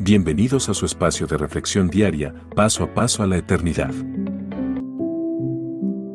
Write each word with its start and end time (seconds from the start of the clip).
Bienvenidos 0.00 0.68
a 0.68 0.74
su 0.74 0.86
espacio 0.86 1.28
de 1.28 1.36
reflexión 1.36 1.88
diaria, 1.88 2.34
paso 2.56 2.82
a 2.82 2.92
paso 2.92 3.22
a 3.22 3.28
la 3.28 3.36
eternidad. 3.36 3.92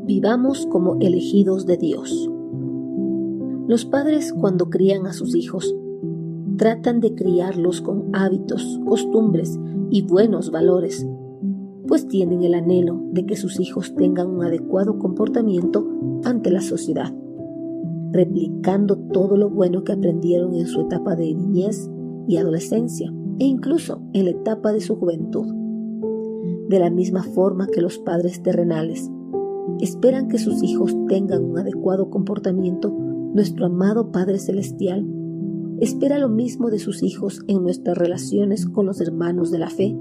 Vivamos 0.06 0.68
como 0.70 0.98
elegidos 1.00 1.66
de 1.66 1.78
Dios. 1.78 2.30
Los 3.68 3.86
padres 3.86 4.34
cuando 4.34 4.70
crían 4.70 5.08
a 5.08 5.14
sus 5.14 5.34
hijos, 5.34 5.74
tratan 6.58 7.00
de 7.00 7.16
criarlos 7.16 7.80
con 7.80 8.14
hábitos, 8.14 8.82
costumbres 8.86 9.58
y 9.90 10.02
buenos 10.02 10.52
valores, 10.52 11.08
pues 11.88 12.06
tienen 12.06 12.44
el 12.44 12.56
anhelo 12.56 13.02
de 13.14 13.26
que 13.26 13.38
sus 13.38 13.62
hijos 13.62 13.96
tengan 13.96 14.28
un 14.28 14.44
adecuado 14.44 15.00
comportamiento 15.00 15.88
ante 16.26 16.52
la 16.52 16.62
sociedad, 16.62 17.14
replicando 18.12 18.98
todo 19.14 19.38
lo 19.38 19.50
bueno 19.50 19.86
que 19.86 19.94
aprendieron 19.94 20.54
en 20.54 20.68
su 20.68 20.82
etapa 20.82 21.16
de 21.16 21.34
niñez 21.34 21.90
y 22.28 22.36
adolescencia 22.36 23.14
e 23.40 23.46
incluso 23.46 24.02
en 24.14 24.26
la 24.26 24.32
etapa 24.32 24.72
de 24.72 24.82
su 24.82 24.96
juventud. 24.96 25.48
De 26.70 26.80
la 26.80 26.90
misma 26.90 27.24
forma 27.24 27.68
que 27.68 27.82
los 27.82 27.98
padres 27.98 28.44
terrenales 28.44 29.10
esperan 29.80 30.28
que 30.28 30.38
sus 30.38 30.62
hijos 30.62 30.96
tengan 31.08 31.44
un 31.44 31.58
adecuado 31.58 32.10
comportamiento, 32.10 32.90
nuestro 32.90 33.68
amado 33.68 34.12
Padre 34.12 34.40
Celestial 34.40 35.08
espera 35.80 36.18
lo 36.20 36.30
mismo 36.30 36.70
de 36.70 36.80
sus 36.80 37.04
hijos 37.04 37.42
en 37.48 37.64
nuestras 37.64 37.98
relaciones 37.98 38.66
con 38.66 38.86
los 38.86 39.00
hermanos 39.00 39.52
de 39.52 39.60
la 39.60 39.70
fe 39.70 39.98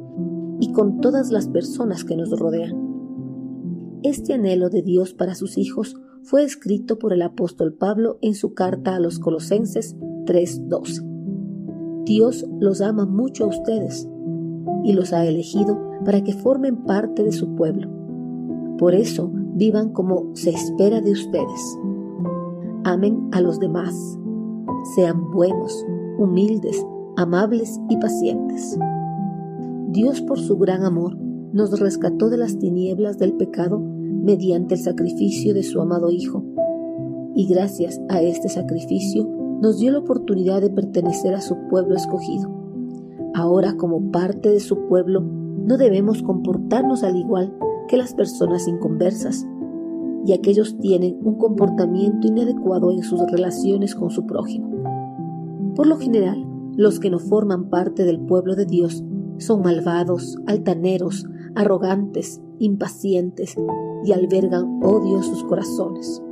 y 0.60 0.73
con 0.73 1.01
todas 1.01 1.30
las 1.30 1.48
personas 1.48 2.05
que 2.05 2.16
nos 2.16 2.30
rodean. 2.30 2.88
Este 4.02 4.34
anhelo 4.34 4.70
de 4.70 4.82
Dios 4.82 5.15
para 5.15 5.34
sus 5.34 5.57
hijos 5.59 5.96
fue 6.23 6.45
escrito 6.45 6.98
por 6.98 7.12
el 7.12 7.23
apóstol 7.23 7.74
Pablo 7.74 8.18
en 8.23 8.34
su 8.34 8.55
carta 8.55 8.96
a 8.96 9.01
los 9.01 9.18
Colosenses 9.18 9.96
3:12. 10.27 11.07
Dios 12.09 12.46
los 12.59 12.80
ama 12.80 13.04
mucho 13.04 13.45
a 13.45 13.48
ustedes 13.48 14.09
y 14.82 14.95
los 14.95 15.12
ha 15.12 15.26
elegido 15.26 15.78
para 16.06 16.24
que 16.24 16.32
formen 16.32 16.84
parte 16.84 17.23
de 17.23 17.32
su 17.32 17.54
pueblo. 17.54 17.87
Por 18.78 18.95
eso 18.95 19.30
vivan 19.54 19.92
como 19.92 20.34
se 20.34 20.48
espera 20.48 21.02
de 21.02 21.12
ustedes. 21.12 21.78
Amen 22.84 23.28
a 23.32 23.42
los 23.42 23.60
demás. 23.60 23.95
Sean 24.95 25.30
buenos, 25.32 25.84
humildes, 26.16 26.82
amables 27.18 27.78
y 27.90 27.98
pacientes. 27.98 28.78
Dios 29.88 30.22
por 30.22 30.38
su 30.38 30.56
gran 30.56 30.84
amor 30.84 31.15
nos 31.52 31.78
rescató 31.78 32.30
de 32.30 32.38
las 32.38 32.59
tinieblas 32.59 33.18
del 33.18 33.34
pecado 33.34 33.80
mediante 33.80 34.76
el 34.76 34.80
sacrificio 34.80 35.52
de 35.52 35.62
su 35.62 35.78
amado 35.78 36.10
Hijo. 36.10 36.43
Y 37.34 37.46
gracias 37.48 38.00
a 38.09 38.22
este 38.22 38.48
sacrificio 38.48 39.28
nos 39.60 39.78
dio 39.78 39.92
la 39.92 39.98
oportunidad 39.98 40.60
de 40.60 40.70
pertenecer 40.70 41.34
a 41.34 41.40
su 41.40 41.56
pueblo 41.68 41.96
escogido. 41.96 42.51
Ahora 43.34 43.76
como 43.76 44.10
parte 44.10 44.50
de 44.50 44.60
su 44.60 44.87
pueblo, 44.87 45.20
no 45.20 45.76
debemos 45.76 46.23
comportarnos 46.23 47.02
al 47.02 47.16
igual 47.16 47.56
que 47.88 47.96
las 47.96 48.15
personas 48.15 48.68
inconversas, 48.68 49.46
ya 50.24 50.38
que 50.38 50.50
ellos 50.50 50.78
tienen 50.78 51.18
un 51.24 51.37
comportamiento 51.37 52.26
inadecuado 52.26 52.90
en 52.90 53.02
sus 53.02 53.20
relaciones 53.30 53.95
con 53.95 54.10
su 54.10 54.26
prójimo. 54.26 54.70
Por 55.74 55.87
lo 55.87 55.96
general, 55.98 56.45
los 56.76 57.00
que 57.00 57.10
no 57.10 57.18
forman 57.18 57.70
parte 57.70 58.04
del 58.04 58.20
pueblo 58.20 58.54
de 58.54 58.66
Dios 58.66 59.04
son 59.38 59.62
malvados, 59.62 60.37
altaneros, 60.46 61.26
arrogantes, 61.54 62.40
impacientes 62.59 63.56
y 64.04 64.12
albergan 64.12 64.81
odio 64.82 65.16
en 65.16 65.22
sus 65.22 65.44
corazones. 65.44 66.22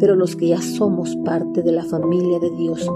Pero 0.00 0.16
los 0.16 0.34
que 0.34 0.48
ya 0.48 0.60
somos 0.60 1.14
parte 1.24 1.62
de 1.62 1.70
la 1.70 1.84
familia 1.84 2.40
de 2.40 2.50
Dios, 2.56 2.90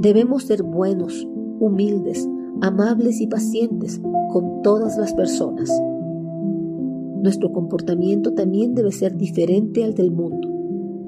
debemos 0.00 0.42
ser 0.42 0.62
buenos, 0.62 1.26
humildes, 1.60 2.28
amables 2.60 3.20
y 3.20 3.26
pacientes 3.26 4.00
con 4.32 4.62
todas 4.62 4.98
las 4.98 5.14
personas. 5.14 5.70
Nuestro 7.22 7.52
comportamiento 7.52 8.34
también 8.34 8.74
debe 8.74 8.92
ser 8.92 9.16
diferente 9.16 9.84
al 9.84 9.94
del 9.94 10.10
mundo, 10.10 10.48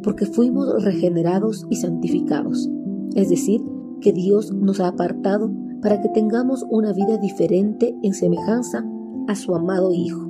porque 0.03 0.27
fuimos 0.27 0.83
regenerados 0.83 1.67
y 1.69 1.77
santificados, 1.77 2.71
es 3.15 3.29
decir, 3.29 3.61
que 4.01 4.13
Dios 4.13 4.53
nos 4.53 4.81
ha 4.81 4.89
apartado 4.89 5.53
para 5.83 6.01
que 6.01 6.09
tengamos 6.09 6.65
una 6.69 6.93
vida 6.93 7.17
diferente 7.19 7.97
en 8.03 8.15
semejanza 8.15 8.85
a 9.29 9.35
su 9.35 9.55
amado 9.55 9.93
Hijo. 9.93 10.27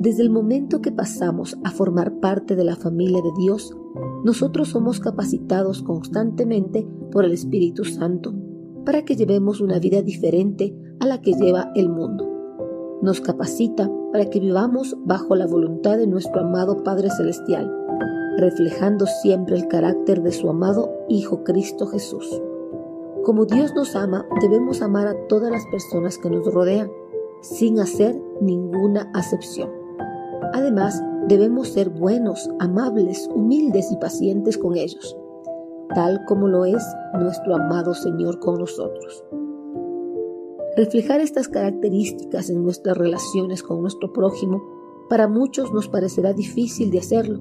Desde 0.00 0.22
el 0.22 0.30
momento 0.30 0.80
que 0.80 0.92
pasamos 0.92 1.58
a 1.64 1.70
formar 1.70 2.18
parte 2.18 2.56
de 2.56 2.64
la 2.64 2.76
familia 2.76 3.22
de 3.22 3.30
Dios, 3.38 3.74
nosotros 4.24 4.68
somos 4.68 5.00
capacitados 5.00 5.82
constantemente 5.82 6.86
por 7.12 7.24
el 7.24 7.32
Espíritu 7.32 7.84
Santo 7.84 8.34
para 8.84 9.04
que 9.04 9.16
llevemos 9.16 9.60
una 9.60 9.78
vida 9.78 10.02
diferente 10.02 10.74
a 11.00 11.06
la 11.06 11.20
que 11.20 11.32
lleva 11.32 11.70
el 11.74 11.88
mundo. 11.88 12.28
Nos 13.02 13.20
capacita 13.20 13.90
para 14.12 14.30
que 14.30 14.40
vivamos 14.40 14.96
bajo 15.04 15.36
la 15.36 15.46
voluntad 15.46 15.96
de 15.98 16.06
nuestro 16.06 16.40
amado 16.40 16.82
Padre 16.82 17.10
Celestial, 17.10 17.70
reflejando 18.38 19.06
siempre 19.06 19.56
el 19.56 19.68
carácter 19.68 20.22
de 20.22 20.32
su 20.32 20.48
amado 20.48 20.90
Hijo 21.08 21.44
Cristo 21.44 21.86
Jesús. 21.86 22.42
Como 23.24 23.46
Dios 23.46 23.74
nos 23.74 23.96
ama, 23.96 24.26
debemos 24.40 24.82
amar 24.82 25.06
a 25.06 25.26
todas 25.28 25.50
las 25.50 25.64
personas 25.66 26.18
que 26.18 26.30
nos 26.30 26.52
rodean, 26.52 26.90
sin 27.42 27.78
hacer 27.78 28.20
ninguna 28.40 29.10
acepción. 29.14 29.83
Además, 30.52 31.02
debemos 31.28 31.68
ser 31.68 31.90
buenos, 31.90 32.50
amables, 32.58 33.28
humildes 33.34 33.90
y 33.90 33.96
pacientes 33.96 34.58
con 34.58 34.76
ellos, 34.76 35.16
tal 35.94 36.24
como 36.26 36.48
lo 36.48 36.64
es 36.64 36.84
nuestro 37.18 37.56
amado 37.56 37.94
Señor 37.94 38.38
con 38.40 38.58
nosotros. 38.58 39.24
Reflejar 40.76 41.20
estas 41.20 41.48
características 41.48 42.50
en 42.50 42.64
nuestras 42.64 42.96
relaciones 42.96 43.62
con 43.62 43.80
nuestro 43.80 44.12
prójimo 44.12 44.62
para 45.08 45.28
muchos 45.28 45.72
nos 45.72 45.88
parecerá 45.88 46.32
difícil 46.32 46.90
de 46.90 46.98
hacerlo, 46.98 47.40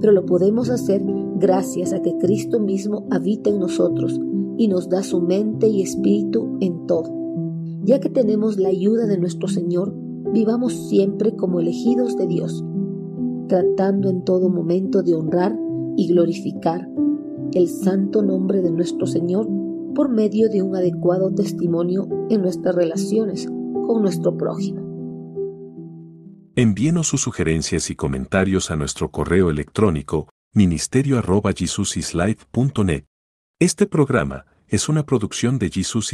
pero 0.00 0.12
lo 0.12 0.26
podemos 0.26 0.68
hacer 0.68 1.02
gracias 1.36 1.92
a 1.92 2.02
que 2.02 2.16
Cristo 2.18 2.60
mismo 2.60 3.06
habita 3.10 3.48
en 3.48 3.60
nosotros 3.60 4.20
y 4.58 4.68
nos 4.68 4.88
da 4.88 5.02
su 5.02 5.20
mente 5.20 5.68
y 5.68 5.82
espíritu 5.82 6.58
en 6.60 6.86
todo. 6.86 7.14
Ya 7.84 8.00
que 8.00 8.10
tenemos 8.10 8.58
la 8.58 8.68
ayuda 8.68 9.06
de 9.06 9.18
nuestro 9.18 9.48
Señor, 9.48 9.94
vivamos 10.32 10.88
siempre 10.88 11.34
como 11.34 11.60
elegidos 11.60 12.16
de 12.16 12.26
Dios, 12.26 12.64
tratando 13.48 14.08
en 14.08 14.24
todo 14.24 14.48
momento 14.48 15.02
de 15.02 15.14
honrar 15.14 15.54
y 15.96 16.08
glorificar 16.08 16.88
el 17.52 17.68
santo 17.68 18.22
nombre 18.22 18.62
de 18.62 18.70
nuestro 18.70 19.06
Señor 19.06 19.46
por 19.94 20.08
medio 20.10 20.48
de 20.50 20.62
un 20.62 20.74
adecuado 20.76 21.34
testimonio 21.34 22.06
en 22.28 22.42
nuestras 22.42 22.74
relaciones 22.74 23.48
con 23.86 24.02
nuestro 24.02 24.36
prójimo. 24.36 24.84
Envíenos 26.54 27.08
sus 27.08 27.22
sugerencias 27.22 27.90
y 27.90 27.96
comentarios 27.96 28.70
a 28.70 28.76
nuestro 28.76 29.10
correo 29.10 29.50
electrónico 29.50 30.28
ministerio.jesusislife.net. 30.54 33.04
Este 33.58 33.86
programa 33.86 34.44
es 34.68 34.88
una 34.88 35.04
producción 35.06 35.58
de 35.58 35.70
Jesus 35.70 36.04